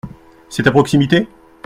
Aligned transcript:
C’est 0.49 0.65
à 0.65 0.71
proximité? 0.71 1.27